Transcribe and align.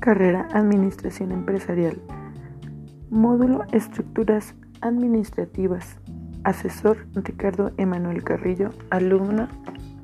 Carrera 0.00 0.48
Administración 0.52 1.30
Empresarial. 1.30 2.00
Módulo 3.10 3.64
Estructuras 3.70 4.54
Administrativas. 4.80 5.98
Asesor 6.42 7.06
Ricardo 7.14 7.72
Emanuel 7.76 8.24
Carrillo. 8.24 8.70
Alumna 8.88 9.50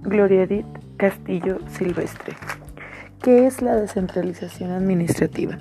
Gloria 0.02 0.42
Edith 0.42 0.66
Castillo 0.98 1.58
Silvestre. 1.68 2.34
¿Qué 3.22 3.46
es 3.46 3.62
la 3.62 3.74
descentralización 3.74 4.70
administrativa? 4.70 5.58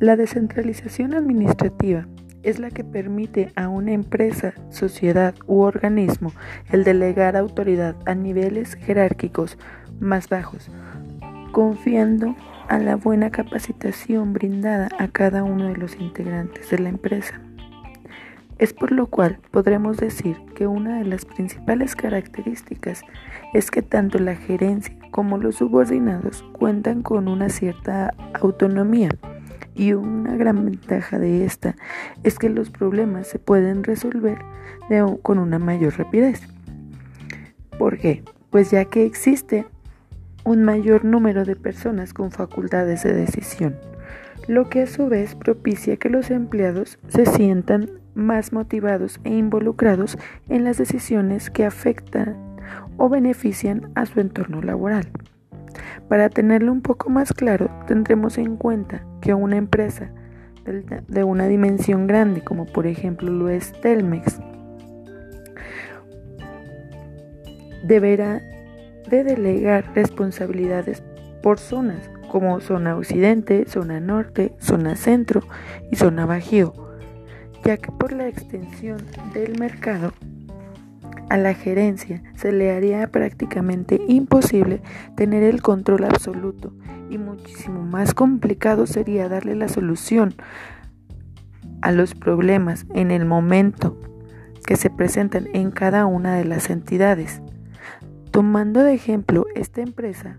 La 0.00 0.16
descentralización 0.16 1.14
administrativa 1.14 2.08
es 2.42 2.58
la 2.58 2.70
que 2.70 2.82
permite 2.82 3.52
a 3.54 3.68
una 3.68 3.92
empresa, 3.92 4.54
sociedad 4.70 5.36
u 5.46 5.60
organismo 5.60 6.32
el 6.72 6.82
delegar 6.82 7.36
autoridad 7.36 7.94
a 8.06 8.16
niveles 8.16 8.74
jerárquicos 8.74 9.56
más 10.00 10.28
bajos, 10.28 10.68
confiando 11.52 12.34
a 12.72 12.78
la 12.78 12.96
buena 12.96 13.28
capacitación 13.28 14.32
brindada 14.32 14.88
a 14.98 15.06
cada 15.08 15.44
uno 15.44 15.66
de 15.66 15.76
los 15.76 15.94
integrantes 15.96 16.70
de 16.70 16.78
la 16.78 16.88
empresa. 16.88 17.38
Es 18.56 18.72
por 18.72 18.92
lo 18.92 19.08
cual 19.08 19.38
podremos 19.50 19.98
decir 19.98 20.38
que 20.54 20.66
una 20.66 20.96
de 20.96 21.04
las 21.04 21.26
principales 21.26 21.94
características 21.94 23.02
es 23.52 23.70
que 23.70 23.82
tanto 23.82 24.18
la 24.18 24.36
gerencia 24.36 24.96
como 25.10 25.36
los 25.36 25.56
subordinados 25.56 26.44
cuentan 26.52 27.02
con 27.02 27.28
una 27.28 27.50
cierta 27.50 28.14
autonomía 28.40 29.10
y 29.74 29.92
una 29.92 30.34
gran 30.36 30.64
ventaja 30.64 31.18
de 31.18 31.44
esta 31.44 31.76
es 32.22 32.38
que 32.38 32.48
los 32.48 32.70
problemas 32.70 33.26
se 33.26 33.38
pueden 33.38 33.84
resolver 33.84 34.38
con 35.20 35.38
una 35.38 35.58
mayor 35.58 35.98
rapidez. 35.98 36.40
¿Por 37.78 37.98
qué? 37.98 38.24
Pues 38.48 38.70
ya 38.70 38.86
que 38.86 39.04
existe 39.04 39.66
un 40.44 40.62
mayor 40.64 41.04
número 41.04 41.44
de 41.44 41.56
personas 41.56 42.12
con 42.14 42.30
facultades 42.30 43.02
de 43.02 43.14
decisión, 43.14 43.76
lo 44.48 44.68
que 44.68 44.82
a 44.82 44.86
su 44.86 45.08
vez 45.08 45.34
propicia 45.34 45.96
que 45.96 46.08
los 46.08 46.30
empleados 46.30 46.98
se 47.08 47.26
sientan 47.26 47.90
más 48.14 48.52
motivados 48.52 49.20
e 49.24 49.30
involucrados 49.30 50.18
en 50.48 50.64
las 50.64 50.78
decisiones 50.78 51.50
que 51.50 51.64
afectan 51.64 52.36
o 52.96 53.08
benefician 53.08 53.90
a 53.94 54.06
su 54.06 54.20
entorno 54.20 54.62
laboral. 54.62 55.08
Para 56.08 56.28
tenerlo 56.28 56.72
un 56.72 56.82
poco 56.82 57.08
más 57.08 57.32
claro, 57.32 57.70
tendremos 57.86 58.36
en 58.38 58.56
cuenta 58.56 59.04
que 59.20 59.34
una 59.34 59.56
empresa 59.56 60.10
de 61.08 61.24
una 61.24 61.46
dimensión 61.48 62.06
grande, 62.06 62.42
como 62.42 62.66
por 62.66 62.86
ejemplo 62.86 63.30
lo 63.30 63.48
es 63.48 63.72
Telmex, 63.80 64.40
deberá 67.84 68.40
de 69.08 69.24
delegar 69.24 69.92
responsabilidades 69.94 71.02
por 71.42 71.58
zonas, 71.58 72.10
como 72.28 72.60
zona 72.60 72.96
occidente, 72.96 73.66
zona 73.68 74.00
norte, 74.00 74.54
zona 74.58 74.96
centro 74.96 75.42
y 75.90 75.96
zona 75.96 76.24
bajío, 76.24 76.72
ya 77.64 77.76
que 77.76 77.92
por 77.92 78.12
la 78.12 78.28
extensión 78.28 78.98
del 79.34 79.58
mercado 79.58 80.12
a 81.28 81.36
la 81.36 81.54
gerencia 81.54 82.22
se 82.36 82.52
le 82.52 82.72
haría 82.72 83.06
prácticamente 83.08 84.00
imposible 84.06 84.82
tener 85.16 85.42
el 85.42 85.62
control 85.62 86.04
absoluto 86.04 86.72
y 87.10 87.18
muchísimo 87.18 87.82
más 87.82 88.14
complicado 88.14 88.86
sería 88.86 89.28
darle 89.28 89.54
la 89.54 89.68
solución 89.68 90.34
a 91.82 91.92
los 91.92 92.14
problemas 92.14 92.86
en 92.94 93.10
el 93.10 93.24
momento 93.24 93.98
que 94.64 94.76
se 94.76 94.88
presentan 94.88 95.48
en 95.52 95.70
cada 95.70 96.06
una 96.06 96.36
de 96.36 96.44
las 96.44 96.70
entidades. 96.70 97.42
Tomando 98.42 98.82
de 98.82 98.92
ejemplo 98.92 99.46
esta 99.54 99.82
empresa, 99.82 100.36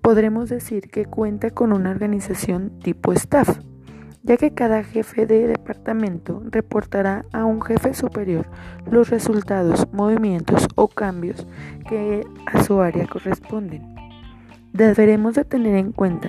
podremos 0.00 0.48
decir 0.48 0.88
que 0.88 1.04
cuenta 1.04 1.50
con 1.50 1.74
una 1.74 1.90
organización 1.90 2.78
tipo 2.78 3.12
staff, 3.12 3.58
ya 4.22 4.38
que 4.38 4.54
cada 4.54 4.82
jefe 4.82 5.26
de 5.26 5.46
departamento 5.46 6.42
reportará 6.46 7.26
a 7.30 7.44
un 7.44 7.60
jefe 7.60 7.92
superior 7.92 8.46
los 8.90 9.10
resultados, 9.10 9.86
movimientos 9.92 10.66
o 10.74 10.88
cambios 10.88 11.46
que 11.86 12.22
a 12.46 12.62
su 12.64 12.80
área 12.80 13.06
corresponden. 13.06 13.94
Deberemos 14.72 15.34
de 15.34 15.44
tener 15.44 15.76
en 15.76 15.92
cuenta 15.92 16.28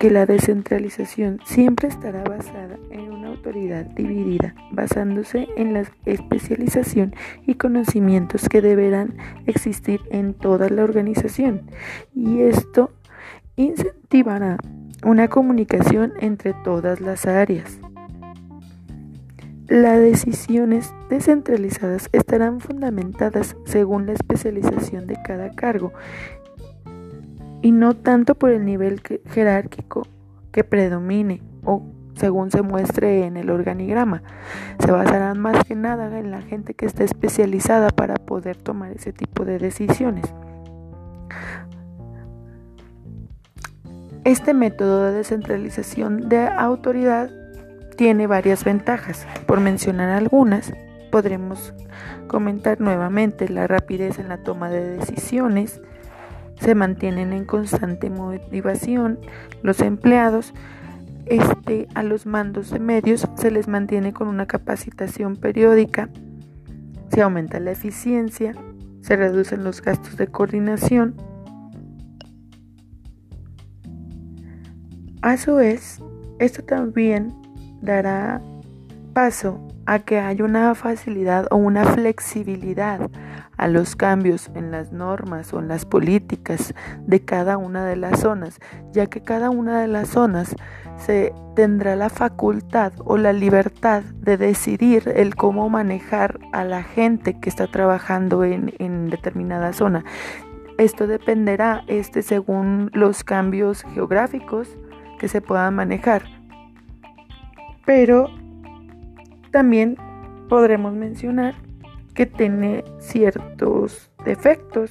que 0.00 0.10
la 0.10 0.24
descentralización 0.24 1.40
siempre 1.44 1.86
estará 1.86 2.24
basada 2.24 2.78
en 2.90 3.12
una 3.12 3.28
autoridad 3.28 3.84
dividida, 3.84 4.54
basándose 4.72 5.48
en 5.58 5.74
la 5.74 5.84
especialización 6.06 7.14
y 7.46 7.56
conocimientos 7.56 8.48
que 8.48 8.62
deberán 8.62 9.18
existir 9.44 10.00
en 10.10 10.32
toda 10.32 10.70
la 10.70 10.84
organización. 10.84 11.70
Y 12.14 12.40
esto 12.40 12.94
incentivará 13.56 14.56
una 15.04 15.28
comunicación 15.28 16.14
entre 16.20 16.54
todas 16.64 17.02
las 17.02 17.26
áreas. 17.26 17.78
Las 19.68 20.00
decisiones 20.00 20.94
descentralizadas 21.10 22.08
estarán 22.12 22.60
fundamentadas 22.60 23.54
según 23.66 24.06
la 24.06 24.14
especialización 24.14 25.06
de 25.06 25.18
cada 25.22 25.50
cargo 25.50 25.92
y 27.62 27.72
no 27.72 27.94
tanto 27.94 28.34
por 28.34 28.50
el 28.50 28.64
nivel 28.64 29.00
jerárquico 29.26 30.06
que 30.52 30.64
predomine 30.64 31.42
o 31.64 31.82
según 32.14 32.50
se 32.50 32.62
muestre 32.62 33.24
en 33.24 33.36
el 33.36 33.50
organigrama. 33.50 34.22
Se 34.78 34.92
basarán 34.92 35.40
más 35.40 35.64
que 35.64 35.74
nada 35.74 36.18
en 36.18 36.30
la 36.30 36.42
gente 36.42 36.74
que 36.74 36.86
está 36.86 37.04
especializada 37.04 37.90
para 37.90 38.14
poder 38.14 38.56
tomar 38.56 38.92
ese 38.92 39.12
tipo 39.12 39.44
de 39.44 39.58
decisiones. 39.58 40.24
Este 44.24 44.52
método 44.52 45.04
de 45.04 45.12
descentralización 45.12 46.28
de 46.28 46.46
autoridad 46.46 47.30
tiene 47.96 48.26
varias 48.26 48.64
ventajas. 48.64 49.26
Por 49.46 49.60
mencionar 49.60 50.10
algunas, 50.10 50.72
podremos 51.10 51.72
comentar 52.26 52.80
nuevamente 52.80 53.48
la 53.48 53.66
rapidez 53.66 54.18
en 54.18 54.28
la 54.28 54.42
toma 54.42 54.68
de 54.68 54.98
decisiones, 54.98 55.80
se 56.60 56.74
mantienen 56.74 57.32
en 57.32 57.44
constante 57.44 58.10
motivación. 58.10 59.18
Los 59.62 59.80
empleados 59.80 60.52
este, 61.26 61.88
a 61.94 62.02
los 62.02 62.26
mandos 62.26 62.70
de 62.70 62.78
medios 62.78 63.26
se 63.36 63.50
les 63.50 63.68
mantiene 63.68 64.12
con 64.12 64.28
una 64.28 64.46
capacitación 64.46 65.36
periódica, 65.36 66.08
se 67.12 67.22
aumenta 67.22 67.60
la 67.60 67.72
eficiencia, 67.72 68.54
se 69.00 69.16
reducen 69.16 69.64
los 69.64 69.80
gastos 69.82 70.16
de 70.16 70.26
coordinación. 70.26 71.14
A 75.22 75.36
su 75.36 75.56
vez, 75.56 76.00
esto 76.38 76.62
también 76.62 77.34
dará 77.80 78.40
paso 79.12 79.66
a 79.86 79.98
que 79.98 80.18
haya 80.18 80.44
una 80.44 80.74
facilidad 80.74 81.46
o 81.50 81.56
una 81.56 81.84
flexibilidad 81.84 83.10
a 83.60 83.68
los 83.68 83.94
cambios 83.94 84.50
en 84.54 84.70
las 84.70 84.90
normas 84.90 85.52
o 85.52 85.58
en 85.58 85.68
las 85.68 85.84
políticas 85.84 86.72
de 87.06 87.20
cada 87.20 87.58
una 87.58 87.84
de 87.84 87.94
las 87.94 88.20
zonas, 88.20 88.58
ya 88.90 89.06
que 89.06 89.20
cada 89.20 89.50
una 89.50 89.82
de 89.82 89.86
las 89.86 90.08
zonas 90.08 90.56
se 90.96 91.34
tendrá 91.54 91.94
la 91.94 92.08
facultad 92.08 92.94
o 93.04 93.18
la 93.18 93.34
libertad 93.34 94.02
de 94.02 94.38
decidir 94.38 95.12
el 95.14 95.36
cómo 95.36 95.68
manejar 95.68 96.40
a 96.52 96.64
la 96.64 96.82
gente 96.82 97.38
que 97.38 97.50
está 97.50 97.66
trabajando 97.66 98.44
en, 98.44 98.72
en 98.78 99.10
determinada 99.10 99.74
zona. 99.74 100.06
Esto 100.78 101.06
dependerá 101.06 101.84
este 101.86 102.22
según 102.22 102.90
los 102.94 103.24
cambios 103.24 103.82
geográficos 103.92 104.74
que 105.18 105.28
se 105.28 105.42
puedan 105.42 105.74
manejar. 105.74 106.22
Pero 107.84 108.30
también 109.50 109.98
podremos 110.48 110.94
mencionar 110.94 111.54
que 112.20 112.26
tiene 112.26 112.84
ciertos 112.98 114.10
defectos 114.26 114.90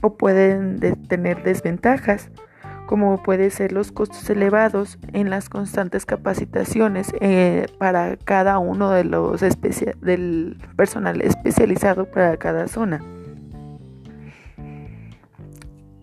o 0.00 0.16
pueden 0.16 0.80
tener 1.06 1.42
desventajas, 1.42 2.30
como 2.86 3.22
puede 3.22 3.50
ser 3.50 3.72
los 3.72 3.92
costos 3.92 4.30
elevados 4.30 4.98
en 5.12 5.28
las 5.28 5.50
constantes 5.50 6.06
capacitaciones 6.06 7.12
eh, 7.20 7.66
para 7.76 8.16
cada 8.16 8.58
uno 8.58 8.90
de 8.90 9.04
los 9.04 9.42
del 10.00 10.56
personal 10.76 11.20
especializado 11.20 12.06
para 12.06 12.38
cada 12.38 12.68
zona. 12.68 13.02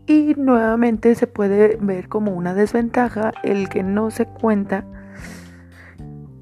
Y 0.06 0.36
nuevamente 0.38 1.16
se 1.16 1.26
puede 1.26 1.80
ver 1.82 2.10
como 2.10 2.36
una 2.36 2.54
desventaja 2.54 3.32
el 3.42 3.70
que 3.70 3.82
no 3.82 4.12
se 4.12 4.28
cuenta 4.28 4.86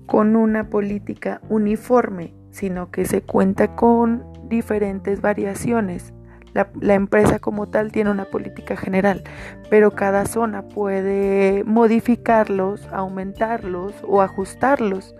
con 0.06 0.36
una 0.36 0.70
política 0.70 1.40
uniforme, 1.48 2.34
sino 2.56 2.90
que 2.90 3.04
se 3.04 3.22
cuenta 3.22 3.76
con 3.76 4.24
diferentes 4.48 5.20
variaciones. 5.20 6.14
La, 6.54 6.94
empresa 6.94 7.38
como 7.38 7.68
tal 7.68 7.92
tiene 7.92 8.12
una 8.12 8.24
política 8.24 8.78
general, 8.78 9.26
pero 9.70 9.92
cada 9.92 10.26
zona 10.26 10.62
puede 10.62 11.66
modificarlos, 11.66 12.88
aumentarlos 12.94 13.94
o 14.08 14.22
ajustarlos 14.22 15.16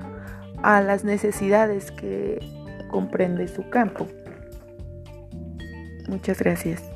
a 0.64 0.80
las 0.80 1.04
necesidades 1.04 1.92
que 1.92 2.40
comprende 2.90 3.50
su 3.50 3.70
campo. 3.70 4.08
Muchas 6.08 6.40
gracias. 6.40 6.95